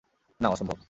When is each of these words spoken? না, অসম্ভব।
না, 0.39 0.49
অসম্ভব। 0.49 0.77